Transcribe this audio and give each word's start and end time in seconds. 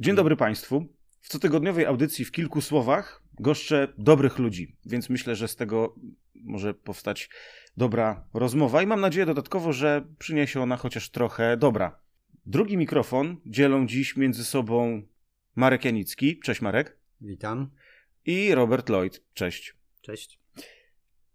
Dzień 0.00 0.14
dobry 0.14 0.36
Państwu. 0.36 0.86
W 1.20 1.28
cotygodniowej 1.28 1.86
audycji 1.86 2.24
w 2.24 2.32
kilku 2.32 2.60
słowach 2.60 3.22
goszczę 3.40 3.88
dobrych 3.98 4.38
ludzi, 4.38 4.76
więc 4.86 5.10
myślę, 5.10 5.36
że 5.36 5.48
z 5.48 5.56
tego 5.56 5.94
może 6.34 6.74
powstać 6.74 7.30
dobra 7.76 8.28
rozmowa 8.34 8.82
i 8.82 8.86
mam 8.86 9.00
nadzieję 9.00 9.26
dodatkowo, 9.26 9.72
że 9.72 10.06
przyniesie 10.18 10.60
ona 10.62 10.76
chociaż 10.76 11.10
trochę 11.10 11.56
dobra. 11.56 12.00
Drugi 12.46 12.76
mikrofon 12.76 13.36
dzielą 13.46 13.86
dziś 13.86 14.16
między 14.16 14.44
sobą 14.44 15.02
Marek 15.56 15.84
Janicki. 15.84 16.38
Cześć 16.38 16.60
Marek. 16.60 16.98
Witam. 17.20 17.70
I 18.24 18.54
Robert 18.54 18.88
Lloyd. 18.88 19.22
Cześć. 19.34 19.74
Cześć. 20.00 20.39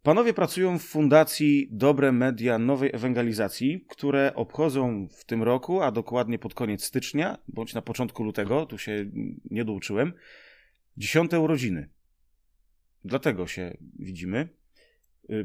Panowie 0.05 0.33
pracują 0.33 0.79
w 0.79 0.83
Fundacji 0.83 1.67
Dobre 1.71 2.11
Media 2.11 2.59
Nowej 2.59 2.89
Ewangelizacji, 2.93 3.85
które 3.89 4.31
obchodzą 4.35 5.07
w 5.07 5.25
tym 5.25 5.43
roku, 5.43 5.81
a 5.81 5.91
dokładnie 5.91 6.39
pod 6.39 6.53
koniec 6.53 6.83
stycznia, 6.83 7.37
bądź 7.47 7.73
na 7.73 7.81
początku 7.81 8.23
lutego, 8.23 8.65
tu 8.65 8.77
się 8.77 9.05
nie 9.51 9.65
douczyłem, 9.65 10.13
dziesiąte 10.97 11.39
urodziny. 11.39 11.89
Dlatego 13.05 13.47
się 13.47 13.77
widzimy. 13.99 14.49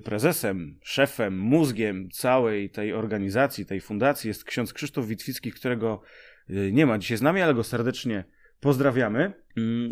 Prezesem, 0.04 0.78
szefem, 0.82 1.38
mózgiem 1.38 2.10
całej 2.10 2.70
tej 2.70 2.92
organizacji, 2.92 3.66
tej 3.66 3.80
fundacji 3.80 4.28
jest 4.28 4.44
ksiądz 4.44 4.72
Krzysztof 4.72 5.06
Witwicki, 5.06 5.52
którego 5.52 6.02
nie 6.48 6.86
ma 6.86 6.98
dzisiaj 6.98 7.18
z 7.18 7.22
nami, 7.22 7.40
ale 7.40 7.54
go 7.54 7.64
serdecznie 7.64 8.24
pozdrawiamy. 8.60 9.32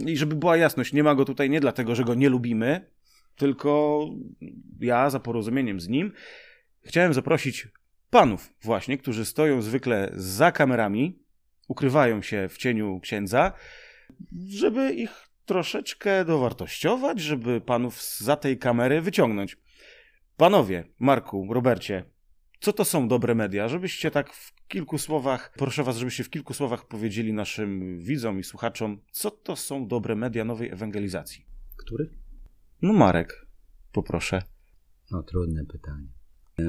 I 0.07 0.17
żeby 0.17 0.37
była 0.37 0.57
jasność, 0.57 0.93
nie 0.93 1.03
ma 1.03 1.15
go 1.15 1.25
tutaj 1.25 1.51
nie 1.51 1.61
dlatego, 1.61 1.95
że 1.95 2.05
go 2.05 2.15
nie 2.15 2.29
lubimy, 2.29 2.98
tylko 3.39 4.01
ja 4.81 5.11
za 5.11 5.21
porozumieniem 5.21 5.81
z 5.81 5.89
nim 5.89 6.13
chciałem 6.83 7.15
zaprosić 7.15 7.69
panów 8.11 8.55
właśnie, 8.63 8.99
którzy 8.99 9.25
stoją 9.25 9.63
zwykle 9.63 10.13
za 10.15 10.53
kamerami, 10.53 11.19
ukrywają 11.69 12.23
się 12.23 12.49
w 12.49 12.59
cieniu 12.59 13.01
księdza, 13.01 13.53
żeby 14.49 14.93
ich 14.93 15.29
troszeczkę 15.47 16.25
dowartościować, 16.25 17.21
żeby 17.21 17.61
panów 17.61 18.03
za 18.03 18.37
tej 18.37 18.59
kamery 18.59 19.01
wyciągnąć. 19.01 19.57
Panowie, 20.37 20.85
Marku, 20.99 21.47
Robercie, 21.51 22.05
co 22.61 22.73
to 22.73 22.85
są 22.85 23.09
dobre 23.09 23.35
media? 23.35 23.69
Żebyście 23.69 24.11
tak 24.11 24.33
w 24.33 24.55
kilku 24.69 24.99
słowach, 24.99 25.53
proszę 25.57 25.83
was, 25.83 25.97
żebyście 25.97 26.25
w 26.25 26.31
kilku 26.31 26.55
słowach 26.55 26.89
powiedzieli 26.89 27.33
naszym 27.33 27.99
widzom 27.99 28.39
i 28.39 28.45
słuchaczom, 28.45 29.01
co 29.11 29.31
to 29.31 29.57
są 29.57 29.89
dobre 29.89 30.17
media 30.17 30.45
nowej 30.45 30.71
ewangelizacji. 30.71 31.45
Który? 31.77 32.11
No 32.83 32.93
Marek, 32.93 33.47
poproszę. 33.93 34.43
No 35.11 35.23
trudne 35.23 35.65
pytanie. 35.65 36.09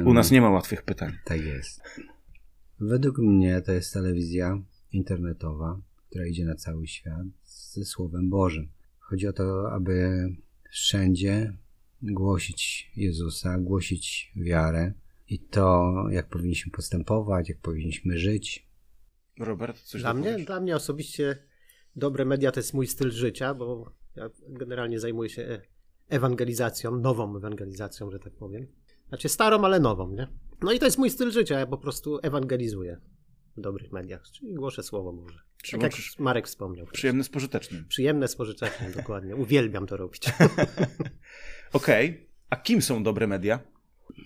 U 0.05 0.13
nas 0.13 0.31
nie 0.31 0.41
ma 0.41 0.49
łatwych 0.49 0.81
pytań. 0.81 1.13
Tak 1.25 1.41
jest. 1.41 1.81
Według 2.79 3.17
mnie 3.17 3.61
to 3.61 3.71
jest 3.71 3.93
telewizja 3.93 4.61
internetowa, 4.91 5.81
która 6.07 6.25
idzie 6.25 6.45
na 6.45 6.55
cały 6.55 6.88
świat 6.88 7.25
ze 7.43 7.85
Słowem 7.85 8.29
Bożym. 8.29 8.71
Chodzi 8.99 9.27
o 9.27 9.33
to, 9.33 9.71
aby 9.71 10.25
wszędzie 10.71 11.53
głosić 12.01 12.91
Jezusa, 12.95 13.57
głosić 13.57 14.31
wiarę 14.35 14.94
i 15.27 15.39
to, 15.39 15.94
jak 16.11 16.29
powinniśmy 16.29 16.71
postępować, 16.71 17.49
jak 17.49 17.57
powinniśmy 17.57 18.17
żyć. 18.17 18.69
Robert, 19.39 19.81
coś 19.81 20.01
dla 20.01 20.13
mnie, 20.13 20.39
dla 20.45 20.59
mnie 20.59 20.75
osobiście 20.75 21.38
dobre 21.95 22.25
media 22.25 22.51
to 22.51 22.59
jest 22.59 22.73
mój 22.73 22.88
styl 22.88 23.11
życia, 23.11 23.53
bo 23.53 23.91
ja 24.16 24.29
generalnie 24.47 24.99
zajmuję 24.99 25.29
się 25.29 25.61
ewangelizacją, 26.09 26.99
nową 26.99 27.38
ewangelizacją, 27.38 28.11
że 28.11 28.19
tak 28.19 28.33
powiem. 28.33 28.67
Znaczy 29.09 29.29
starą, 29.29 29.65
ale 29.65 29.79
nową, 29.79 30.11
nie? 30.11 30.27
No 30.61 30.71
i 30.71 30.79
to 30.79 30.85
jest 30.85 30.97
mój 30.97 31.09
styl 31.09 31.31
życia, 31.31 31.59
ja 31.59 31.67
po 31.67 31.77
prostu 31.77 32.19
ewangelizuję 32.23 32.99
w 33.57 33.61
dobrych 33.61 33.91
mediach, 33.91 34.23
czyli 34.31 34.53
głoszę 34.53 34.83
słowo 34.83 35.13
Boże. 35.13 35.39
Tak 35.71 35.81
jak 35.81 35.93
Marek 36.19 36.47
wspomniał. 36.47 36.85
Przyjemne 36.85 37.23
z 37.23 37.29
pożytecznym. 37.29 37.85
Przyjemne 37.88 38.27
z 38.27 38.35
pożytecznym, 38.35 38.91
dokładnie. 38.91 39.35
Uwielbiam 39.35 39.88
to 39.88 39.97
robić. 39.97 40.21
Okej, 41.73 42.09
okay. 42.09 42.25
a 42.49 42.55
kim 42.55 42.81
są 42.81 43.03
dobre 43.03 43.27
media? 43.27 43.59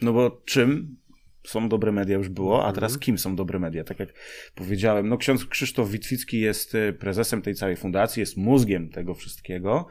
No 0.02 0.14
bo 0.14 0.42
czym 0.46 0.98
są 1.46 1.70
dobre 1.70 1.92
media 1.92 2.18
już 2.18 2.30
było, 2.30 2.66
a 2.66 2.74
teraz 2.74 2.92
mhm. 2.92 3.00
kim 3.00 3.18
są 3.18 3.36
dobre 3.36 3.60
media? 3.60 3.84
Tak 3.84 4.00
jak 4.00 4.10
powiedziałem, 4.56 5.10
no 5.10 5.18
ksiądz 5.18 5.46
Krzysztof 5.46 5.90
Witwicki 5.90 6.40
jest 6.40 6.76
y, 6.76 6.94
prezesem 6.94 7.42
tej 7.42 7.56
całej 7.56 7.76
fundacji, 7.76 8.20
jest 8.20 8.38
mózgiem 8.38 8.90
tego 8.90 9.14
wszystkiego. 9.14 9.88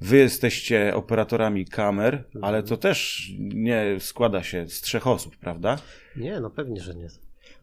Wy 0.00 0.16
jesteście 0.16 0.94
operatorami 0.94 1.66
kamer, 1.66 2.14
mhm. 2.14 2.44
ale 2.44 2.62
to 2.62 2.76
też 2.76 3.30
nie 3.38 3.96
składa 4.00 4.42
się 4.42 4.68
z 4.68 4.80
trzech 4.80 5.06
osób, 5.06 5.36
prawda? 5.36 5.78
Nie, 6.16 6.40
no 6.40 6.50
pewnie, 6.50 6.80
że 6.80 6.94
nie. 6.94 7.08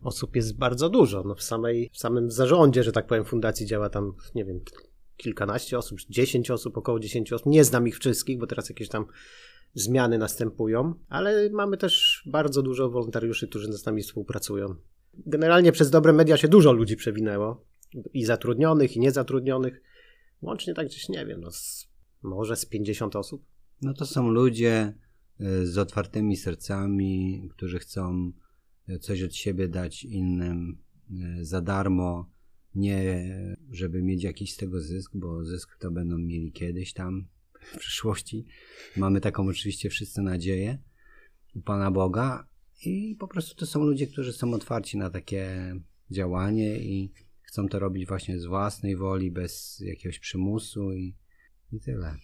Osób 0.03 0.35
jest 0.35 0.57
bardzo 0.57 0.89
dużo. 0.89 1.23
No 1.23 1.35
w, 1.35 1.43
samej, 1.43 1.89
w 1.93 1.97
samym 1.97 2.31
zarządzie, 2.31 2.83
że 2.83 2.91
tak 2.91 3.07
powiem, 3.07 3.25
fundacji 3.25 3.65
działa 3.65 3.89
tam, 3.89 4.13
nie 4.35 4.45
wiem, 4.45 4.59
kilkanaście 5.17 5.77
osób, 5.77 5.99
dziesięć 6.09 6.51
osób, 6.51 6.77
około 6.77 6.99
dziesięciu 6.99 7.35
osób. 7.35 7.47
Nie 7.47 7.63
znam 7.63 7.87
ich 7.87 7.99
wszystkich, 7.99 8.37
bo 8.37 8.47
teraz 8.47 8.69
jakieś 8.69 8.89
tam 8.89 9.05
zmiany 9.73 10.17
następują, 10.17 10.93
ale 11.09 11.49
mamy 11.49 11.77
też 11.77 12.23
bardzo 12.25 12.61
dużo 12.61 12.89
wolontariuszy, 12.89 13.47
którzy 13.47 13.73
z 13.73 13.85
nami 13.85 14.01
współpracują. 14.01 14.75
Generalnie 15.13 15.71
przez 15.71 15.89
dobre 15.89 16.13
media 16.13 16.37
się 16.37 16.47
dużo 16.47 16.71
ludzi 16.71 16.95
przewinęło, 16.95 17.65
i 18.13 18.25
zatrudnionych, 18.25 18.95
i 18.95 18.99
niezatrudnionych. 18.99 19.81
Łącznie 20.41 20.73
tak 20.73 20.87
gdzieś, 20.87 21.09
nie 21.09 21.25
wiem, 21.25 21.41
no 21.41 21.51
z, 21.51 21.89
może 22.21 22.55
z 22.55 22.65
50 22.65 23.15
osób. 23.15 23.45
No 23.81 23.93
to 23.93 24.05
są 24.05 24.29
ludzie 24.29 24.93
y, 25.41 25.67
z 25.67 25.77
otwartymi 25.77 26.37
sercami, 26.37 27.49
którzy 27.51 27.79
chcą 27.79 28.31
y, 28.89 28.99
coś 28.99 29.23
od 29.23 29.35
siebie 29.35 29.67
dać 29.67 30.03
innym 30.03 30.77
y, 31.11 31.45
za 31.45 31.61
darmo, 31.61 32.29
nie 32.75 33.31
żeby 33.71 34.03
mieć 34.03 34.23
jakiś 34.23 34.53
z 34.53 34.57
tego 34.57 34.81
zysk, 34.81 35.11
bo 35.15 35.45
zysk 35.45 35.77
to 35.77 35.91
będą 35.91 36.17
mieli 36.17 36.51
kiedyś 36.51 36.93
tam, 36.93 37.27
w 37.61 37.77
przyszłości. 37.77 38.45
Mamy 38.97 39.21
taką 39.21 39.47
oczywiście 39.47 39.89
wszyscy 39.89 40.21
nadzieję 40.21 40.77
u 41.55 41.61
Pana 41.61 41.91
Boga 41.91 42.47
i 42.85 43.15
po 43.19 43.27
prostu 43.27 43.55
to 43.55 43.65
są 43.65 43.83
ludzie, 43.83 44.07
którzy 44.07 44.33
są 44.33 44.53
otwarci 44.53 44.97
na 44.97 45.09
takie 45.09 45.75
działanie 46.11 46.77
i 46.77 47.11
chcą 47.41 47.67
to 47.67 47.79
robić 47.79 48.07
właśnie 48.07 48.39
z 48.39 48.45
własnej 48.45 48.95
woli, 48.95 49.31
bez 49.31 49.79
jakiegoś 49.85 50.19
przymusu 50.19 50.93
i, 50.93 51.15
i 51.71 51.79
tyle. 51.79 52.15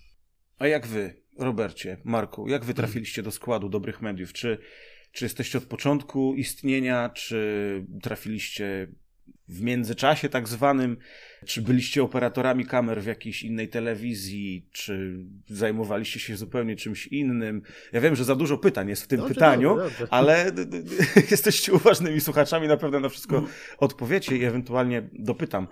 A 0.58 0.68
jak 0.68 0.88
wy, 0.88 1.22
Robercie, 1.38 1.98
Marku, 2.04 2.48
jak 2.48 2.66
wy 2.66 2.74
trafiliście 2.74 3.24
do 3.24 3.32
składu 3.32 3.70
dobrych 3.70 4.02
mediów? 4.02 4.34
Czy, 4.34 4.58
czy 5.12 5.26
jesteście 5.26 5.58
od 5.58 5.66
początku 5.66 6.36
istnienia, 6.36 7.10
czy 7.10 7.86
trafiliście 8.02 8.88
w 9.48 9.62
międzyczasie 9.62 10.30
tak 10.30 10.48
zwanym, 10.48 10.98
czy 11.46 11.62
byliście 11.62 12.04
operatorami 12.04 12.66
kamer 12.66 13.02
w 13.02 13.06
jakiejś 13.06 13.44
innej 13.44 13.70
telewizji, 13.70 14.70
czy 14.72 15.26
zajmowaliście 15.50 16.20
się 16.20 16.38
zupełnie 16.38 16.76
czymś 16.76 17.08
innym. 17.08 17.62
Ja 17.94 18.02
wiem, 18.02 18.16
że 18.16 18.24
za 18.24 18.36
dużo 18.36 18.58
pytań 18.58 18.90
jest 18.90 19.04
w 19.04 19.08
tym 19.08 19.20
dobrze, 19.20 19.34
pytaniu, 19.34 19.70
dobrze, 19.70 19.84
dobrze. 19.84 20.14
ale 20.14 20.52
jesteście 21.32 21.74
uważnymi 21.74 22.22
słuchaczami, 22.22 22.68
na 22.68 22.78
pewno 22.78 23.00
na 23.00 23.10
wszystko 23.10 23.44
odpowiecie 23.78 24.38
i 24.38 24.44
ewentualnie 24.44 25.10
dopytam. 25.14 25.68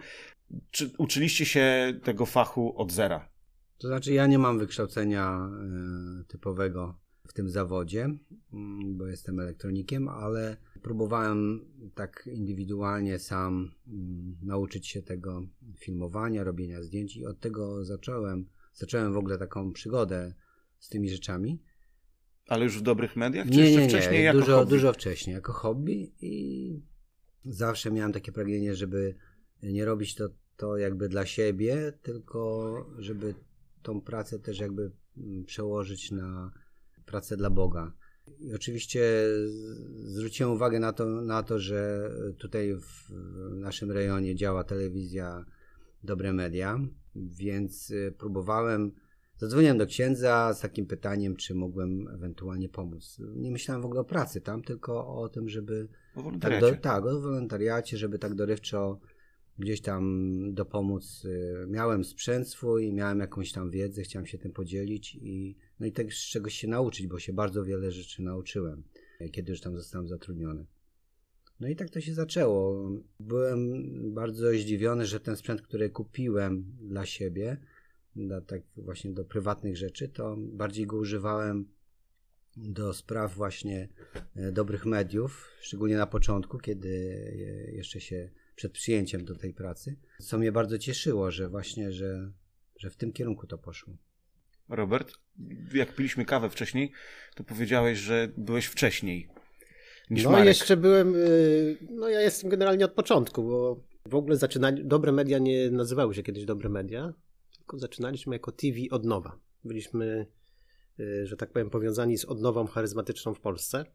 Czy 0.71 0.91
uczyliście 0.97 1.45
się 1.45 1.93
tego 2.03 2.25
fachu 2.25 2.73
od 2.77 2.91
zera? 2.91 3.29
To 3.77 3.87
znaczy, 3.87 4.13
ja 4.13 4.27
nie 4.27 4.39
mam 4.39 4.59
wykształcenia 4.59 5.49
y, 6.21 6.25
typowego 6.25 7.04
tym 7.35 7.49
zawodzie, 7.49 8.03
mm, 8.53 8.97
bo 8.97 9.07
jestem 9.07 9.39
elektronikiem, 9.39 10.07
ale 10.07 10.57
próbowałem 10.81 11.65
tak 11.95 12.29
indywidualnie 12.33 13.19
sam 13.19 13.71
mm, 13.87 14.37
nauczyć 14.41 14.87
się 14.87 15.01
tego 15.01 15.41
filmowania, 15.77 16.43
robienia 16.43 16.83
zdjęć 16.83 17.17
i 17.17 17.25
od 17.25 17.39
tego 17.39 17.85
zacząłem. 17.85 18.45
Zacząłem 18.73 19.13
w 19.13 19.17
ogóle 19.17 19.37
taką 19.37 19.73
przygodę 19.73 20.33
z 20.79 20.89
tymi 20.89 21.09
rzeczami. 21.09 21.61
Ale 22.47 22.63
już 22.63 22.79
w 22.79 22.81
dobrych 22.81 23.15
mediach? 23.15 23.45
Czy 23.45 23.57
nie, 23.57 23.71
nie, 23.71 23.77
nie. 23.77 23.89
wcześniej 23.89 24.23
jako 24.23 24.39
dużo, 24.39 24.55
hobby? 24.57 24.69
dużo 24.69 24.93
wcześniej, 24.93 25.33
jako 25.33 25.53
hobby 25.53 26.11
i 26.21 26.81
zawsze 27.45 27.91
miałem 27.91 28.13
takie 28.13 28.31
pragnienie, 28.31 28.75
żeby 28.75 29.15
nie 29.63 29.85
robić 29.85 30.15
to, 30.15 30.29
to 30.57 30.77
jakby 30.77 31.09
dla 31.09 31.25
siebie, 31.25 31.93
tylko 32.01 32.71
żeby 32.97 33.35
tą 33.81 34.01
pracę 34.01 34.39
też 34.39 34.59
jakby 34.59 34.91
mm, 35.17 35.45
przełożyć 35.45 36.11
na 36.11 36.51
pracę 37.05 37.37
dla 37.37 37.49
Boga. 37.49 37.91
I 38.39 38.53
oczywiście 38.53 39.01
zwróciłem 40.03 40.53
uwagę 40.53 40.79
na 40.79 40.93
to, 40.93 41.05
na 41.05 41.43
to, 41.43 41.59
że 41.59 42.11
tutaj 42.37 42.75
w 42.75 43.11
naszym 43.49 43.91
rejonie 43.91 44.35
działa 44.35 44.63
telewizja 44.63 45.45
Dobre 46.03 46.33
Media, 46.33 46.79
więc 47.15 47.91
y, 47.91 48.13
próbowałem, 48.17 48.91
zadzwoniłem 49.37 49.77
do 49.77 49.85
księdza 49.85 50.53
z 50.53 50.59
takim 50.59 50.85
pytaniem, 50.85 51.35
czy 51.35 51.55
mógłbym 51.55 52.07
ewentualnie 52.07 52.69
pomóc. 52.69 53.21
Nie 53.35 53.51
myślałem 53.51 53.81
w 53.81 53.85
ogóle 53.85 54.01
o 54.01 54.05
pracy 54.05 54.41
tam, 54.41 54.61
tylko 54.61 55.15
o 55.15 55.29
tym, 55.29 55.49
żeby... 55.49 55.87
O 56.15 56.21
wolontariacie. 56.21 56.65
Tak, 56.65 56.75
do, 56.75 56.81
tak, 56.81 57.05
o 57.05 57.21
wolontariacie, 57.21 57.97
żeby 57.97 58.19
tak 58.19 58.35
dorywczo 58.35 58.99
gdzieś 59.59 59.81
tam 59.81 60.03
dopomóc. 60.53 61.25
Y, 61.25 61.65
miałem 61.67 62.03
sprzęt 62.03 62.49
swój, 62.49 62.93
miałem 62.93 63.19
jakąś 63.19 63.51
tam 63.51 63.69
wiedzę, 63.69 64.01
chciałem 64.01 64.25
się 64.25 64.37
tym 64.37 64.51
podzielić 64.51 65.15
i 65.15 65.55
no 65.79 65.85
i 65.85 65.91
też 65.91 66.29
czegoś 66.29 66.53
się 66.53 66.67
nauczyć, 66.67 67.07
bo 67.07 67.19
się 67.19 67.33
bardzo 67.33 67.63
wiele 67.63 67.91
rzeczy 67.91 68.21
nauczyłem, 68.21 68.83
kiedy 69.31 69.51
już 69.51 69.61
tam 69.61 69.75
zostałem 69.75 70.07
zatrudniony. 70.07 70.65
No 71.59 71.67
i 71.67 71.75
tak 71.75 71.89
to 71.89 72.01
się 72.01 72.13
zaczęło. 72.13 72.89
Byłem 73.19 73.83
bardzo 74.13 74.51
zdziwiony, 74.51 75.05
że 75.05 75.19
ten 75.19 75.35
sprzęt, 75.35 75.61
który 75.61 75.89
kupiłem 75.89 76.65
dla 76.81 77.05
siebie, 77.05 77.57
dla, 78.15 78.41
tak 78.41 78.61
właśnie 78.77 79.11
do 79.11 79.25
prywatnych 79.25 79.77
rzeczy, 79.77 80.09
to 80.09 80.35
bardziej 80.37 80.85
go 80.85 80.97
używałem 80.97 81.65
do 82.57 82.93
spraw 82.93 83.35
właśnie 83.35 83.89
e, 84.35 84.51
dobrych 84.51 84.85
mediów, 84.85 85.47
szczególnie 85.61 85.97
na 85.97 86.07
początku, 86.07 86.57
kiedy 86.57 86.89
jeszcze 87.73 88.01
się 88.01 88.29
przed 88.55 88.71
przyjęciem 88.71 89.25
do 89.25 89.35
tej 89.35 89.53
pracy, 89.53 89.95
co 90.19 90.37
mnie 90.37 90.51
bardzo 90.51 90.77
cieszyło, 90.77 91.31
że 91.31 91.49
właśnie, 91.49 91.91
że, 91.91 92.31
że 92.79 92.89
w 92.89 92.95
tym 92.95 93.13
kierunku 93.13 93.47
to 93.47 93.57
poszło. 93.57 93.97
Robert, 94.69 95.13
jak 95.73 95.95
piliśmy 95.95 96.25
kawę 96.25 96.49
wcześniej, 96.49 96.91
to 97.35 97.43
powiedziałeś, 97.43 97.99
że 97.99 98.29
byłeś 98.37 98.65
wcześniej 98.65 99.29
niż 100.09 100.23
No 100.23 100.31
Marek. 100.31 100.47
jeszcze 100.47 100.77
byłem, 100.77 101.15
y, 101.15 101.77
no 101.89 102.09
ja 102.09 102.21
jestem 102.21 102.49
generalnie 102.49 102.85
od 102.85 102.91
początku, 102.91 103.43
bo 103.43 103.79
w 104.05 104.15
ogóle 104.15 104.37
zaczynali, 104.37 104.85
dobre 104.85 105.11
media 105.11 105.37
nie 105.39 105.71
nazywały 105.71 106.15
się 106.15 106.23
kiedyś 106.23 106.45
dobre 106.45 106.69
media, 106.69 107.13
tylko 107.57 107.79
zaczynaliśmy 107.79 108.35
jako 108.35 108.51
TV 108.51 108.77
od 108.91 109.05
nowa. 109.05 109.39
Byliśmy, 109.63 110.27
y, 110.99 111.27
że 111.27 111.37
tak 111.37 111.51
powiem, 111.51 111.69
powiązani 111.69 112.17
z 112.17 112.25
odnową 112.25 112.67
charyzmatyczną 112.67 113.33
w 113.33 113.39
Polsce. 113.39 113.85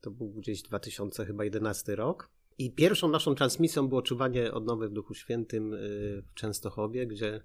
To 0.00 0.10
był 0.10 0.28
gdzieś 0.30 0.62
2011 0.62 1.96
rok. 1.96 2.30
I 2.58 2.70
pierwszą 2.72 3.08
naszą 3.08 3.34
transmisją 3.34 3.88
było 3.88 4.02
czuwanie 4.02 4.52
odnowy 4.52 4.88
w 4.88 4.92
Duchu 4.92 5.14
Świętym 5.14 5.74
y, 5.74 5.78
w 6.26 6.34
Częstochowie, 6.34 7.06
gdzie 7.06 7.42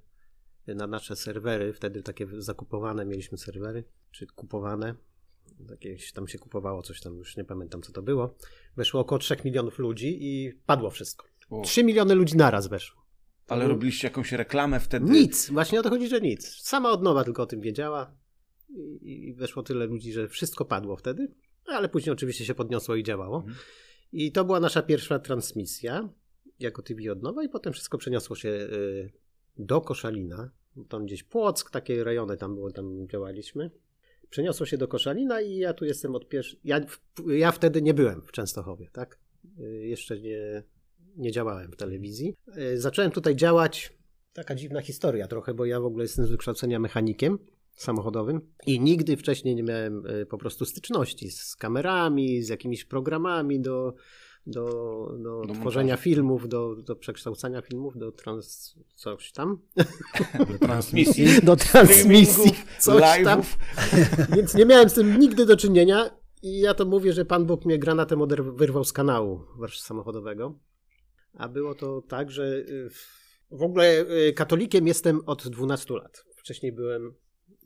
na 0.68 0.88
nasze 0.88 1.16
serwery, 1.16 1.74
wtedy 1.74 2.04
takie 2.04 2.28
zakupowane 2.38 3.06
mieliśmy 3.06 3.38
serwery, 3.38 3.84
czy 4.12 4.28
kupowane, 4.28 4.96
jakieś 5.70 6.12
tam 6.12 6.28
się 6.28 6.40
kupowało 6.40 6.82
coś 6.82 7.02
tam, 7.02 7.18
już 7.18 7.38
nie 7.38 7.44
pamiętam 7.44 7.82
co 7.82 7.92
to 7.92 8.02
było, 8.02 8.36
weszło 8.78 9.02
około 9.02 9.20
3 9.20 9.38
milionów 9.46 9.80
ludzi 9.80 10.18
i 10.22 10.54
padło 10.66 10.90
wszystko. 10.90 11.26
O. 11.50 11.62
3 11.62 11.84
miliony 11.84 12.16
ludzi 12.16 12.38
naraz 12.38 12.68
weszło. 12.68 13.04
Ale 13.48 13.68
robiliście 13.68 14.08
jakąś 14.08 14.32
reklamę 14.32 14.80
wtedy? 14.80 15.12
Nic, 15.12 15.50
właśnie 15.50 15.80
o 15.80 15.84
to 15.84 15.90
chodzi, 15.90 16.08
że 16.08 16.22
nic. 16.22 16.48
Sama 16.62 16.92
odnowa 16.92 17.24
tylko 17.24 17.44
o 17.44 17.46
tym 17.46 17.62
wiedziała 17.62 18.16
i, 19.02 19.28
i 19.28 19.34
weszło 19.34 19.64
tyle 19.64 19.86
ludzi, 19.86 20.14
że 20.14 20.28
wszystko 20.28 20.66
padło 20.66 20.96
wtedy, 20.96 21.32
ale 21.66 21.90
później 21.90 22.14
oczywiście 22.14 22.46
się 22.46 22.56
podniosło 22.56 22.96
i 22.96 23.04
działało. 23.04 23.38
Mhm. 23.38 23.56
I 24.12 24.32
to 24.32 24.46
była 24.46 24.60
nasza 24.60 24.82
pierwsza 24.82 25.20
transmisja 25.20 26.10
jako 26.60 26.82
TV 26.82 27.12
odnowa 27.12 27.44
i 27.44 27.50
potem 27.50 27.74
wszystko 27.74 27.98
przeniosło 27.98 28.36
się 28.36 28.50
y, 28.50 29.12
do 29.58 29.82
Koszalina. 29.82 30.52
Tam 30.90 31.06
gdzieś 31.06 31.24
Płock, 31.24 31.72
takie 31.72 32.04
rejony 32.04 32.38
tam 32.38 32.56
było, 32.56 32.72
tam 32.72 33.08
działaliśmy. 33.08 33.72
Przeniosło 34.30 34.66
się 34.66 34.78
do 34.78 34.88
Koszalina 34.88 35.42
i 35.42 35.58
ja 35.58 35.74
tu 35.74 35.86
jestem 35.86 36.16
od 36.16 36.30
pierwszej... 36.30 36.60
Ja, 36.64 36.80
ja 37.28 37.52
wtedy 37.52 37.82
nie 37.82 37.94
byłem 37.94 38.22
w 38.22 38.32
Częstochowie, 38.32 38.90
tak? 38.92 39.20
Y, 39.60 39.88
Jeszcze 39.88 40.20
nie, 40.20 40.64
nie 41.18 41.32
działałem 41.32 41.72
w 41.72 41.76
telewizji. 41.76 42.36
Y, 42.58 42.82
Zacząłem 42.82 43.12
tutaj 43.12 43.36
działać, 43.36 43.94
taka 44.34 44.56
dziwna 44.56 44.82
historia 44.82 45.28
trochę, 45.28 45.54
bo 45.54 45.66
ja 45.66 45.80
w 45.80 45.86
ogóle 45.86 46.04
jestem 46.04 46.26
z 46.26 46.30
wykształcenia 46.30 46.80
mechanikiem 46.80 47.40
samochodowym 47.76 48.42
i 48.66 48.80
nigdy 48.80 49.18
wcześniej 49.18 49.56
nie 49.56 49.64
miałem 49.64 50.06
y, 50.06 50.26
po 50.26 50.38
prostu 50.38 50.66
styczności 50.66 51.32
z 51.32 51.56
kamerami, 51.56 52.44
z 52.44 52.50
jakimiś 52.50 52.86
programami 52.86 53.60
do, 53.60 53.94
do, 54.48 54.64
do, 55.24 55.42
Do 55.48 55.54
tworzenia 55.54 55.94
montażu. 55.94 56.04
filmów, 56.04 56.48
do, 56.50 56.76
do 56.76 56.96
przekształcania 56.96 57.62
filmów, 57.62 57.98
do 57.98 58.12
trans... 58.12 58.76
coś 58.96 59.32
tam. 59.32 59.58
Do 60.52 60.58
transmisji, 60.60 61.26
Do 61.44 61.56
transmisji, 61.56 62.52
coś 62.80 63.02
tam. 63.02 63.42
live'ów. 63.42 63.58
Więc 64.36 64.56
nie 64.56 64.66
miałem 64.66 64.90
z 64.90 64.94
tym 64.94 65.20
nigdy 65.20 65.46
do 65.46 65.58
czynienia 65.58 66.10
i 66.42 66.60
ja 66.60 66.74
to 66.74 66.86
mówię, 66.86 67.14
że 67.14 67.26
Pan 67.26 67.46
Bóg 67.46 67.66
mnie 67.66 67.80
granatem 67.80 68.20
oder- 68.22 68.56
wyrwał 68.56 68.84
z 68.84 68.94
kanału 68.94 69.42
samochodowego. 69.80 70.60
A 71.34 71.50
było 71.50 71.76
to 71.76 72.02
tak, 72.02 72.32
że 72.32 72.44
y, 72.58 72.90
w 73.52 73.64
ogóle 73.64 74.02
y, 74.28 74.34
katolikiem 74.34 74.88
jestem 74.88 75.22
od 75.26 75.48
12 75.48 75.94
lat. 75.94 76.26
Wcześniej 76.36 76.72
byłem, 76.72 77.14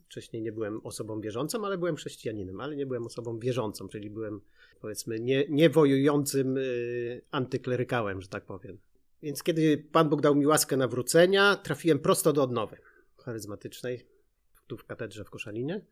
wcześniej 0.08 0.42
nie 0.42 0.52
byłem 0.52 0.80
osobą 0.86 1.20
wierzącą, 1.20 1.64
ale 1.66 1.78
byłem 1.78 1.96
chrześcijaninem, 1.96 2.60
ale 2.60 2.76
nie 2.76 2.86
byłem 2.86 3.06
osobą 3.06 3.38
wierzącą, 3.38 3.88
czyli 3.88 4.10
byłem 4.10 4.40
powiedzmy 4.80 5.20
nie, 5.20 5.44
nie 5.48 5.70
wojującym 5.70 6.56
y, 6.56 7.22
antyklerykałem, 7.30 8.22
że 8.22 8.28
tak 8.28 8.44
powiem. 8.44 8.78
Więc 9.22 9.42
kiedy 9.42 9.78
Pan 9.92 10.08
Bóg 10.08 10.20
dał 10.20 10.34
mi 10.34 10.46
łaskę 10.46 10.76
nawrócenia, 10.76 11.56
trafiłem 11.56 11.98
prosto 11.98 12.32
do 12.32 12.42
odnowy 12.42 12.76
charyzmatycznej, 13.24 14.06
tu 14.66 14.76
w 14.76 14.84
katedrze 14.84 15.24
w 15.24 15.30
Koszalinie. 15.30 15.84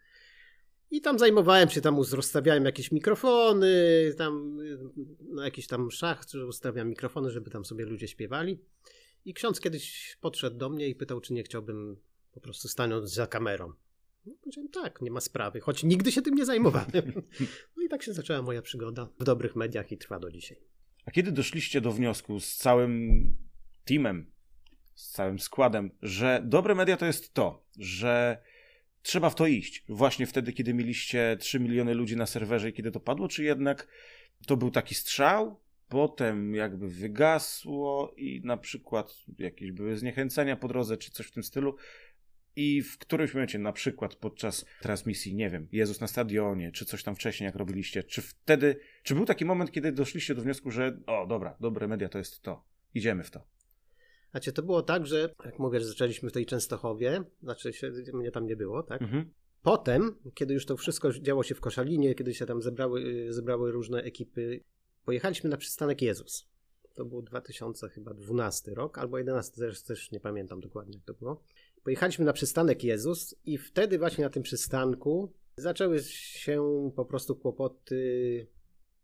I 0.91 1.01
tam 1.01 1.19
zajmowałem 1.19 1.69
się, 1.69 1.81
tam 1.81 1.97
rozstawiałem 2.13 2.65
jakieś 2.65 2.93
mikrofony, 2.93 3.75
tam 4.19 4.59
na 5.21 5.45
jakiś 5.45 5.67
tam 5.67 5.91
szach, 5.91 6.25
że 6.35 6.47
ustawiam 6.47 6.89
mikrofony, 6.89 7.31
żeby 7.31 7.51
tam 7.51 7.65
sobie 7.65 7.85
ludzie 7.85 8.09
śpiewali. 8.09 8.59
I 9.25 9.35
ksiądz 9.35 9.61
kiedyś 9.61 10.17
podszedł 10.21 10.57
do 10.57 10.71
mnie 10.71 10.89
i 10.89 10.95
pytał, 10.95 11.21
czy 11.21 11.33
nie 11.33 11.43
chciałbym 11.43 11.97
po 12.33 12.41
prostu 12.41 12.69
stanąć 12.69 13.11
za 13.11 13.27
kamerą. 13.27 13.73
No, 14.26 14.34
powiedziałem, 14.40 14.69
tak, 14.69 15.02
nie 15.02 15.11
ma 15.11 15.20
sprawy, 15.20 15.61
choć 15.61 15.84
nigdy 15.84 16.12
się 16.12 16.23
tym 16.23 16.34
nie 16.34 16.44
zajmowałem. 16.46 17.12
No 17.76 17.82
i 17.82 17.88
tak 17.88 18.02
się 18.02 18.12
zaczęła 18.12 18.43
moja 18.43 18.62
przygoda 18.62 19.08
w 19.20 19.25
dobrych 19.25 19.56
mediach 19.56 19.93
i 19.93 19.99
trwa 19.99 20.19
do 20.19 20.31
dzisiaj. 20.31 20.58
A 21.05 21.11
kiedy 21.11 21.32
doszliście 21.32 21.81
do 21.81 21.93
wniosku 21.93 22.40
z 22.40 22.56
całym 22.56 23.37
teamem, 23.84 24.31
z 24.94 25.11
całym 25.11 25.38
składem, 25.38 25.90
że 26.02 26.43
dobre 26.44 26.75
media 26.75 26.96
to 26.96 27.06
jest 27.06 27.34
to, 27.34 27.67
że 27.78 28.43
trzeba 29.02 29.31
w 29.31 29.34
to 29.34 29.46
iść, 29.46 29.84
właśnie 29.88 30.26
wtedy, 30.26 30.52
kiedy 30.52 30.75
mieliście 30.75 31.37
3 31.40 31.61
miliony 31.61 31.94
ludzi 31.94 32.17
na 32.17 32.26
serwerze 32.26 32.69
i 32.69 32.72
kiedy 32.72 32.90
to 32.90 33.00
padło, 33.00 33.29
czy 33.29 33.44
jednak 33.44 33.88
to 34.46 34.56
był 34.56 34.70
taki 34.70 34.94
strzał, 34.94 35.61
potem 35.88 36.55
jakby 36.55 36.88
wygasło 36.88 38.14
i 38.17 38.40
na 38.44 38.56
przykład 38.56 39.17
jakieś 39.38 39.72
były 39.72 39.96
zniechęcenia 39.96 40.56
po 40.56 40.69
drodze, 40.69 40.96
czy 40.96 41.11
coś 41.11 41.26
w 41.26 41.31
tym 41.31 41.43
stylu, 41.43 41.76
i 42.56 42.82
w 42.82 42.99
którymś 42.99 43.35
momencie, 43.35 43.58
na 43.58 43.73
przykład 43.73 44.14
podczas 44.14 44.64
transmisji, 44.81 45.35
nie 45.35 45.50
wiem, 45.50 45.69
Jezus 45.73 46.00
na 46.00 46.06
stadionie, 46.06 46.73
czy 46.73 46.85
coś 46.85 47.03
tam 47.03 47.14
wcześniej, 47.14 47.47
jak 47.47 47.56
robiliście, 47.56 48.03
czy 48.03 48.23
wtedy, 48.23 48.76
czy 49.03 49.14
był 49.14 49.25
taki 49.25 49.44
moment, 49.44 49.73
kiedy 49.73 49.93
doszliście 49.93 50.35
do 50.35 50.43
wniosku, 50.43 50.70
że 50.70 50.99
o, 51.06 51.26
dobra, 51.26 51.56
dobre 51.61 51.88
media 51.88 52.08
to 52.08 52.19
jest 52.19 52.43
to, 52.43 52.64
idziemy 52.94 53.25
w 53.25 53.31
to. 53.31 53.41
Znaczy, 54.31 54.53
to 54.53 54.62
było 54.62 54.82
tak, 54.82 55.06
że 55.06 55.35
jak 55.44 55.58
mówię, 55.58 55.81
że 55.81 55.87
zaczęliśmy 55.87 56.31
w 56.31 56.32
tej 56.32 56.47
Częstochowie, 56.47 57.25
znaczy 57.43 57.73
się, 57.73 57.93
mnie 58.14 58.31
tam 58.31 58.47
nie 58.47 58.56
było, 58.56 58.82
tak? 58.82 59.03
Mhm. 59.03 59.31
Potem, 59.62 60.14
kiedy 60.35 60.55
już 60.55 60.67
to 60.67 60.76
wszystko 60.76 61.12
działo 61.12 61.43
się 61.43 61.55
w 61.55 61.61
Koszalinie, 61.61 62.14
kiedy 62.14 62.35
się 62.35 62.47
tam 62.47 62.62
zebrały, 62.62 63.00
y, 63.00 63.32
zebrały 63.32 63.73
różne 63.73 64.03
ekipy, 64.03 64.61
pojechaliśmy 65.05 65.50
na 65.50 65.56
przystanek 65.56 66.03
Jezus. 66.03 66.49
To 66.94 67.05
był 67.05 67.23
2012 67.23 68.75
rok, 68.75 68.99
albo 68.99 69.19
11, 69.19 69.56
też, 69.56 69.82
też 69.82 70.11
nie 70.11 70.20
pamiętam 70.20 70.61
dokładnie 70.61 70.94
jak 70.94 71.05
to 71.05 71.14
było. 71.14 71.43
Pojechaliśmy 71.87 72.25
na 72.25 72.33
przystanek 72.33 72.84
Jezus 72.84 73.34
i 73.44 73.58
wtedy 73.58 73.99
właśnie 73.99 74.25
na 74.25 74.31
tym 74.31 74.43
przystanku 74.43 75.32
zaczęły 75.56 76.03
się 76.03 76.91
po 76.96 77.05
prostu 77.05 77.37
kłopoty, 77.37 78.46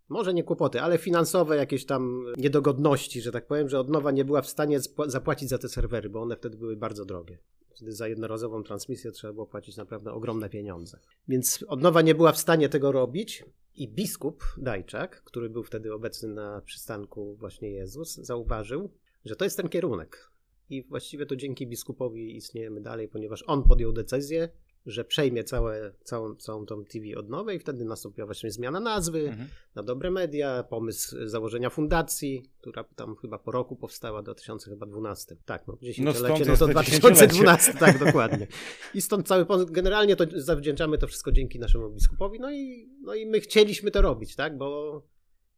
może 0.08 0.34
nie 0.34 0.44
kłopoty, 0.44 0.80
ale 0.80 0.98
finansowe 0.98 1.56
jakieś 1.56 1.86
tam 1.86 2.24
niedogodności, 2.36 3.20
że 3.20 3.32
tak 3.32 3.46
powiem, 3.46 3.68
że 3.68 3.80
odnowa 3.80 4.10
nie 4.10 4.24
była 4.24 4.42
w 4.42 4.48
stanie 4.48 4.80
zapłacić 5.06 5.48
za 5.48 5.58
te 5.58 5.68
serwery, 5.68 6.10
bo 6.10 6.22
one 6.22 6.36
wtedy 6.36 6.56
były 6.56 6.76
bardzo 6.76 7.04
drogie. 7.04 7.38
Wtedy 7.76 7.92
za 7.92 8.08
jednorazową 8.08 8.62
transmisję 8.62 9.12
trzeba 9.12 9.32
było 9.32 9.46
płacić 9.46 9.76
naprawdę 9.76 10.12
ogromne 10.12 10.48
pieniądze. 10.48 10.98
Więc 11.28 11.64
odnowa 11.68 12.02
nie 12.02 12.14
była 12.14 12.32
w 12.32 12.38
stanie 12.38 12.68
tego 12.68 12.92
robić 12.92 13.44
i 13.74 13.88
biskup 13.88 14.44
Dajczak, 14.56 15.22
który 15.22 15.50
był 15.50 15.62
wtedy 15.62 15.94
obecny 15.94 16.28
na 16.28 16.60
przystanku 16.60 17.36
właśnie 17.36 17.70
Jezus, 17.70 18.14
zauważył, 18.14 18.90
że 19.24 19.36
to 19.36 19.44
jest 19.44 19.56
ten 19.56 19.68
kierunek. 19.68 20.31
I 20.72 20.82
właściwie 20.82 21.26
to 21.26 21.36
dzięki 21.36 21.66
biskupowi 21.66 22.36
istniejemy 22.36 22.80
dalej, 22.80 23.08
ponieważ 23.08 23.44
on 23.46 23.62
podjął 23.62 23.92
decyzję, 23.92 24.48
że 24.86 25.04
przejmie 25.04 25.44
całe, 25.44 25.92
całą, 26.04 26.36
całą 26.36 26.66
tą 26.66 26.84
TV 26.84 27.04
odnowę 27.16 27.54
i 27.54 27.58
wtedy 27.58 27.84
nastąpiła 27.84 28.26
właśnie 28.26 28.50
zmiana 28.50 28.80
nazwy 28.80 29.28
Mhm. 29.28 29.48
na 29.74 29.82
dobre 29.82 30.10
media, 30.10 30.62
pomysł 30.62 31.28
założenia 31.28 31.70
fundacji, 31.70 32.42
która 32.60 32.84
tam 32.84 33.16
chyba 33.16 33.38
po 33.38 33.50
roku 33.50 33.76
powstała, 33.76 34.20
w 34.20 34.24
2012. 34.24 35.36
Tak, 35.44 35.66
no, 35.68 35.78
dziesięciolecie, 35.82 36.44
no, 36.44 36.50
jest 36.50 36.60
to 36.60 36.66
to 36.66 36.72
2012, 36.72 37.74
tak, 37.74 38.04
dokładnie. 38.04 38.46
I 38.94 39.00
stąd 39.00 39.28
cały 39.28 39.46
pomysł, 39.46 39.72
generalnie 39.72 40.16
to 40.16 40.24
zawdzięczamy 40.34 40.98
to 40.98 41.06
wszystko 41.06 41.32
dzięki 41.32 41.58
naszemu 41.58 41.90
biskupowi, 41.90 42.40
no 42.40 42.52
i, 42.52 42.88
no 43.02 43.14
i 43.14 43.26
my 43.26 43.40
chcieliśmy 43.40 43.90
to 43.90 44.02
robić, 44.02 44.36
tak, 44.36 44.58
bo 44.58 45.02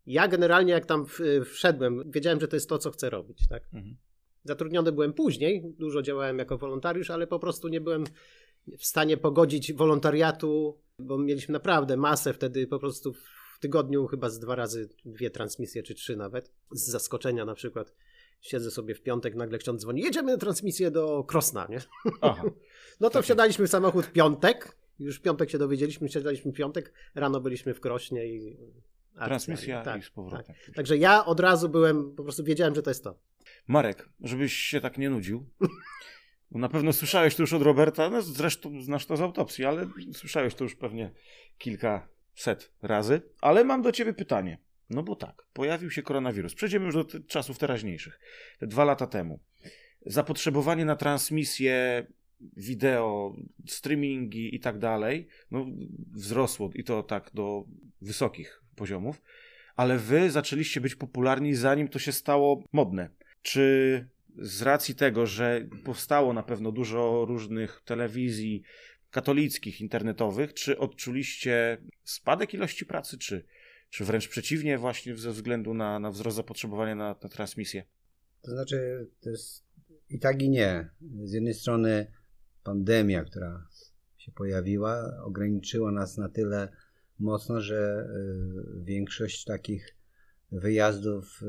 ja 0.06 0.28
generalnie 0.28 0.72
jak 0.72 0.86
tam 0.86 1.06
wszedłem, 1.44 2.10
wiedziałem, 2.10 2.40
że 2.40 2.48
to 2.48 2.56
jest 2.56 2.68
to, 2.68 2.78
co 2.78 2.90
chcę 2.90 3.10
robić, 3.10 3.48
tak. 3.48 3.62
Mhm. 3.72 3.96
Zatrudniony 4.44 4.92
byłem 4.92 5.12
później, 5.12 5.62
dużo 5.78 6.02
działałem 6.02 6.38
jako 6.38 6.58
wolontariusz, 6.58 7.10
ale 7.10 7.26
po 7.26 7.38
prostu 7.38 7.68
nie 7.68 7.80
byłem 7.80 8.04
w 8.78 8.84
stanie 8.84 9.16
pogodzić 9.16 9.72
wolontariatu, 9.72 10.78
bo 10.98 11.18
mieliśmy 11.18 11.52
naprawdę 11.52 11.96
masę 11.96 12.32
wtedy 12.32 12.66
po 12.66 12.78
prostu 12.78 13.12
w 13.12 13.58
tygodniu 13.60 14.06
chyba 14.06 14.28
z 14.30 14.38
dwa 14.38 14.54
razy 14.54 14.88
dwie 15.04 15.30
transmisje, 15.30 15.82
czy 15.82 15.94
trzy 15.94 16.16
nawet. 16.16 16.50
Z 16.72 16.90
zaskoczenia 16.90 17.44
na 17.44 17.54
przykład 17.54 17.94
siedzę 18.40 18.70
sobie 18.70 18.94
w 18.94 19.02
piątek, 19.02 19.34
nagle 19.34 19.58
ksiądz 19.58 19.82
dzwoni, 19.82 20.02
jedziemy 20.02 20.32
na 20.32 20.38
transmisję 20.38 20.90
do 20.90 21.24
Krosna, 21.24 21.66
nie? 21.70 21.78
Aha. 22.20 22.42
No 23.00 23.08
to 23.10 23.14
Tak. 23.14 23.24
wsiadaliśmy 23.24 23.66
w 23.66 23.70
samochód 23.70 24.06
w 24.06 24.12
piątek, 24.12 24.76
już 24.98 25.18
w 25.18 25.22
piątek 25.22 25.50
się 25.50 25.58
dowiedzieliśmy, 25.58 26.08
wsiadaliśmy 26.08 26.52
w 26.52 26.54
piątek, 26.54 26.92
rano 27.14 27.40
byliśmy 27.40 27.74
w 27.74 27.80
Krośnie 27.80 28.26
i 28.26 28.56
akcja. 29.14 29.26
Transmisja 29.26 29.82
tak, 29.82 30.00
i 30.00 30.04
z 30.04 30.10
powrotem. 30.10 30.54
Tak. 30.66 30.74
Także 30.74 30.96
ja 30.96 31.24
od 31.26 31.40
razu 31.40 31.68
byłem, 31.68 32.14
po 32.14 32.22
prostu 32.22 32.44
wiedziałem, 32.44 32.74
że 32.74 32.82
to 32.82 32.90
jest 32.90 33.04
to. 33.04 33.18
Marek, 33.66 34.08
żebyś 34.20 34.52
się 34.54 34.80
tak 34.80 34.98
nie 34.98 35.10
nudził. 35.10 35.50
Na 36.50 36.68
pewno 36.68 36.92
słyszałeś 36.92 37.34
to 37.34 37.42
już 37.42 37.52
od 37.52 37.62
Roberta, 37.62 38.10
no 38.10 38.22
zresztą 38.22 38.82
znasz 38.82 39.06
to 39.06 39.16
z 39.16 39.20
autopsji, 39.20 39.64
ale 39.64 39.86
słyszałeś 40.12 40.54
to 40.54 40.64
już 40.64 40.74
pewnie 40.74 41.10
kilkaset 41.58 42.72
razy. 42.82 43.22
Ale 43.40 43.64
mam 43.64 43.82
do 43.82 43.92
ciebie 43.92 44.14
pytanie. 44.14 44.58
No 44.90 45.02
bo 45.02 45.16
tak, 45.16 45.46
pojawił 45.52 45.90
się 45.90 46.02
koronawirus. 46.02 46.54
Przejdziemy 46.54 46.86
już 46.86 46.94
do 46.94 47.04
t- 47.04 47.20
czasów 47.20 47.58
teraźniejszych. 47.58 48.20
Te 48.58 48.66
dwa 48.66 48.84
lata 48.84 49.06
temu. 49.06 49.40
Zapotrzebowanie 50.06 50.84
na 50.84 50.96
transmisję 50.96 52.06
wideo, 52.56 53.36
streamingi 53.66 54.54
i 54.54 54.60
tak 54.60 54.78
dalej, 54.78 55.28
no 55.50 55.66
wzrosło 56.12 56.70
i 56.74 56.84
to 56.84 57.02
tak 57.02 57.30
do 57.34 57.64
wysokich 58.00 58.62
poziomów, 58.76 59.22
ale 59.76 59.98
wy 59.98 60.30
zaczęliście 60.30 60.80
być 60.80 60.94
popularni 60.94 61.54
zanim 61.54 61.88
to 61.88 61.98
się 61.98 62.12
stało 62.12 62.64
modne. 62.72 63.10
Czy 63.44 64.06
z 64.38 64.62
racji 64.62 64.94
tego, 64.94 65.26
że 65.26 65.68
powstało 65.84 66.32
na 66.32 66.42
pewno 66.42 66.72
dużo 66.72 67.24
różnych 67.28 67.82
telewizji 67.84 68.62
katolickich, 69.10 69.80
internetowych, 69.80 70.54
czy 70.54 70.78
odczuliście 70.78 71.78
spadek 72.04 72.54
ilości 72.54 72.86
pracy, 72.86 73.18
czy, 73.18 73.44
czy 73.90 74.04
wręcz 74.04 74.28
przeciwnie, 74.28 74.78
właśnie 74.78 75.16
ze 75.16 75.30
względu 75.30 75.74
na, 75.74 75.98
na 75.98 76.10
wzrost 76.10 76.36
zapotrzebowania 76.36 76.94
na, 76.94 77.16
na 77.22 77.28
transmisję? 77.28 77.84
To 78.42 78.50
znaczy, 78.50 79.08
to 79.20 79.30
jest 79.30 79.64
i 80.10 80.18
tak 80.18 80.42
i 80.42 80.50
nie. 80.50 80.90
Z 81.24 81.32
jednej 81.32 81.54
strony 81.54 82.06
pandemia, 82.62 83.24
która 83.24 83.66
się 84.18 84.32
pojawiła, 84.32 85.22
ograniczyła 85.24 85.92
nas 85.92 86.16
na 86.16 86.28
tyle 86.28 86.68
mocno, 87.18 87.60
że 87.60 88.08
y, 88.80 88.84
większość 88.84 89.44
takich 89.44 89.96
wyjazdów 90.60 91.42
y, 91.42 91.46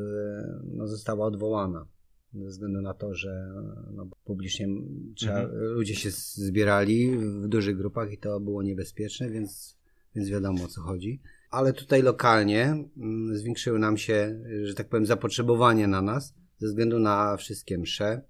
no, 0.64 0.88
została 0.88 1.26
odwołana. 1.26 1.86
Ze 2.34 2.48
względu 2.48 2.82
na 2.82 2.94
to, 2.94 3.14
że 3.14 3.48
no, 3.94 4.08
publicznie 4.26 4.68
trzeba, 5.16 5.40
Mhm. 5.42 5.62
ludzie 5.64 5.96
się 5.96 6.10
zbierali 6.12 7.18
w 7.18 7.48
dużych 7.48 7.78
grupach 7.78 8.12
i 8.12 8.18
to 8.18 8.40
było 8.40 8.64
niebezpieczne, 8.64 9.30
więc, 9.30 9.78
więc 10.16 10.30
wiadomo 10.30 10.64
o 10.64 10.68
co 10.68 10.82
chodzi. 10.82 11.22
Ale 11.50 11.74
tutaj 11.74 12.02
lokalnie 12.02 12.64
mm, 12.98 13.38
zwiększyły 13.38 13.80
nam 13.80 13.98
się, 13.98 14.40
że 14.64 14.74
tak 14.74 14.90
powiem, 14.90 15.06
zapotrzebowanie 15.06 15.88
na 15.88 16.02
nas 16.02 16.34
ze 16.58 16.68
względu 16.68 17.00
na 17.00 17.38
wszystkie 17.38 17.78
msze, 17.78 18.22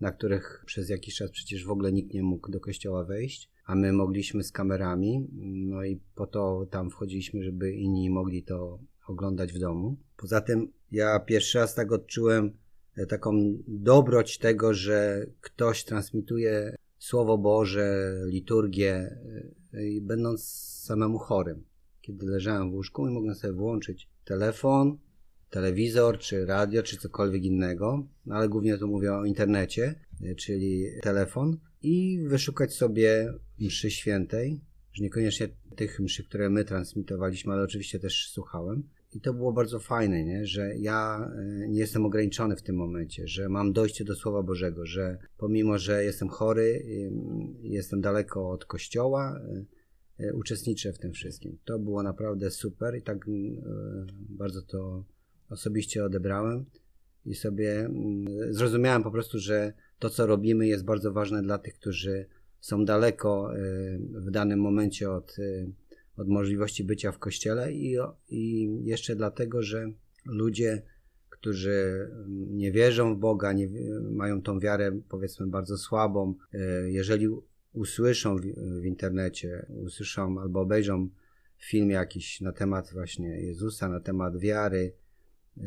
na 0.00 0.12
których 0.12 0.62
przez 0.66 0.88
jakiś 0.88 1.14
czas 1.16 1.30
przecież 1.30 1.64
w 1.64 1.70
ogóle 1.70 1.92
nikt 1.92 2.14
nie 2.14 2.22
mógł 2.22 2.50
do 2.50 2.60
kościoła 2.60 3.04
wejść, 3.04 3.50
a 3.66 3.74
my 3.74 3.92
mogliśmy 3.92 4.44
z 4.44 4.52
kamerami, 4.52 5.28
no 5.66 5.84
i 5.84 6.00
po 6.14 6.26
to 6.26 6.66
tam 6.70 6.90
wchodziliśmy, 6.90 7.44
żeby 7.44 7.72
inni 7.72 8.10
mogli 8.10 8.42
to 8.42 8.78
oglądać 9.06 9.52
w 9.52 9.58
domu. 9.58 9.96
Poza 10.16 10.40
tym 10.40 10.72
ja 10.92 11.20
pierwszy 11.20 11.58
raz 11.58 11.74
tak 11.74 11.92
odczułem 11.92 12.52
e, 12.96 13.06
taką 13.06 13.58
dobroć 13.68 14.38
tego, 14.38 14.74
że 14.74 15.26
ktoś 15.40 15.84
transmituje 15.84 16.76
Słowo 16.98 17.38
Boże, 17.38 18.14
liturgię, 18.26 18.94
e, 18.94 19.20
będąc 20.00 20.44
samemu 20.84 21.18
chorym. 21.18 21.64
Kiedy 22.00 22.26
leżałem 22.26 22.70
w 22.70 22.74
łóżku 22.74 23.08
i 23.08 23.10
mogłem 23.10 23.34
sobie 23.34 23.52
włączyć 23.52 24.08
telefon, 24.24 24.98
telewizor, 25.54 26.18
czy 26.18 26.46
radio, 26.46 26.82
czy 26.82 26.96
cokolwiek 26.96 27.44
innego, 27.44 28.06
no 28.26 28.34
ale 28.34 28.48
głównie 28.48 28.78
tu 28.78 28.88
mówię 28.88 29.14
o 29.14 29.24
internecie, 29.24 29.94
y, 30.22 30.34
czyli 30.34 30.86
telefon 31.02 31.58
i 31.82 32.18
wyszukać 32.28 32.74
sobie 32.74 33.34
mszy 33.60 33.90
świętej, 33.90 34.60
że 34.94 35.04
niekoniecznie 35.04 35.48
tych 35.76 36.00
mszy, 36.00 36.24
które 36.24 36.50
my 36.50 36.64
transmitowaliśmy, 36.64 37.52
ale 37.52 37.62
oczywiście 37.62 37.98
też 37.98 38.30
słuchałem. 38.32 38.82
I 39.12 39.20
to 39.20 39.34
było 39.34 39.52
bardzo 39.52 39.78
fajne, 39.78 40.24
nie? 40.24 40.46
że 40.46 40.76
ja 40.76 41.30
y, 41.62 41.68
nie 41.68 41.78
jestem 41.78 42.06
ograniczony 42.06 42.56
w 42.56 42.62
tym 42.62 42.76
momencie, 42.76 43.28
że 43.28 43.48
mam 43.48 43.72
dojście 43.72 44.04
do 44.04 44.14
Słowa 44.14 44.42
Bożego, 44.42 44.86
że 44.86 45.18
pomimo, 45.38 45.78
że 45.78 46.04
jestem 46.04 46.28
chory, 46.28 46.86
jestem 47.62 48.00
daleko 48.00 48.50
od 48.50 48.64
kościoła, 48.64 49.40
y, 50.20 50.24
y, 50.24 50.34
uczestniczę 50.34 50.92
w 50.92 50.98
tym 50.98 51.12
wszystkim. 51.12 51.58
To 51.64 51.78
było 51.78 52.02
naprawdę 52.02 52.50
super 52.50 52.96
i 52.96 53.02
tak 53.02 53.28
y, 53.28 53.30
bardzo 54.12 54.62
to 54.62 55.04
osobiście 55.48 56.04
odebrałem 56.04 56.64
i 57.24 57.34
sobie 57.34 57.80
mm, 57.80 58.54
zrozumiałem 58.54 59.02
po 59.02 59.10
prostu, 59.10 59.38
że 59.38 59.72
to, 59.98 60.10
co 60.10 60.26
robimy, 60.26 60.66
jest 60.66 60.84
bardzo 60.84 61.12
ważne 61.12 61.42
dla 61.42 61.58
tych, 61.58 61.74
którzy 61.74 62.26
są 62.64 62.84
daleko 62.84 63.56
y, 63.56 63.98
w 64.12 64.30
danym 64.30 64.60
momencie 64.60 65.10
od, 65.10 65.38
y, 65.38 65.72
od 66.16 66.28
możliwości 66.28 66.84
bycia 66.84 67.12
w 67.12 67.18
kościele 67.18 67.72
i, 67.72 67.96
i 68.28 68.70
jeszcze 68.84 69.16
dlatego, 69.16 69.62
że 69.62 69.92
ludzie, 70.26 70.82
którzy 71.30 72.10
nie 72.50 72.72
wierzą 72.72 73.14
w 73.14 73.18
Boga, 73.18 73.52
nie, 73.52 73.68
mają 74.10 74.42
tą 74.42 74.60
wiarę 74.60 75.00
powiedzmy 75.08 75.46
bardzo 75.46 75.78
słabą, 75.78 76.34
y, 76.54 76.58
jeżeli 76.90 77.28
usłyszą 77.72 78.36
w, 78.36 78.40
w 78.80 78.84
internecie, 78.84 79.66
usłyszą 79.68 80.40
albo 80.40 80.60
obejrzą 80.60 81.08
film 81.58 81.90
jakiś 81.90 82.40
na 82.40 82.52
temat 82.52 82.90
właśnie 82.92 83.28
Jezusa, 83.28 83.88
na 83.88 84.00
temat 84.00 84.38
wiary, 84.38 84.92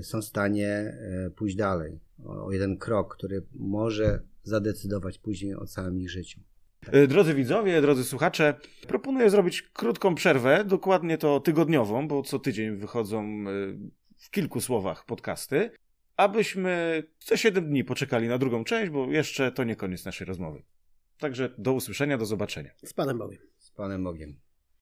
są 0.01 0.21
w 0.21 0.25
stanie 0.25 0.97
pójść 1.35 1.55
dalej. 1.55 1.99
O 2.25 2.51
jeden 2.51 2.77
krok, 2.77 3.15
który 3.15 3.43
może 3.53 4.21
zadecydować 4.43 5.17
później 5.17 5.55
o 5.55 5.65
całym 5.65 5.99
ich 5.99 6.09
życiu. 6.09 6.41
E, 6.91 7.07
Drodzy 7.07 7.33
widzowie, 7.33 7.81
drodzy 7.81 8.03
słuchacze, 8.03 8.53
proponuję 8.87 9.29
zrobić 9.29 9.61
krótką 9.61 10.15
przerwę, 10.15 10.63
dokładnie 10.65 11.17
to 11.17 11.39
tygodniową, 11.39 12.07
bo 12.07 12.23
co 12.23 12.39
tydzień 12.39 12.75
wychodzą 12.75 13.23
e, 13.23 13.43
w 14.17 14.29
kilku 14.31 14.61
słowach 14.61 15.05
podcasty, 15.05 15.71
abyśmy 16.17 17.03
co 17.19 17.37
7 17.37 17.67
dni 17.67 17.83
poczekali 17.83 18.27
na 18.27 18.37
drugą 18.37 18.63
część, 18.63 18.91
bo 18.91 19.11
jeszcze 19.11 19.51
to 19.51 19.63
nie 19.63 19.75
koniec 19.75 20.05
naszej 20.05 20.27
rozmowy. 20.27 20.63
Także 21.19 21.53
do 21.57 21.73
usłyszenia, 21.73 22.17
do 22.17 22.25
zobaczenia. 22.25 22.71
Z 22.83 22.93
Panem 22.93 23.17
Bogiem. 23.17 23.41
Z 23.57 23.71
Panem 23.71 24.03
Bogiem. 24.03 24.46